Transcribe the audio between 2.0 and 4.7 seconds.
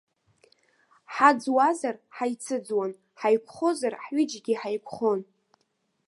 ҳаицыӡуан, ҳаиқәхозар, ҳҩыџьегьы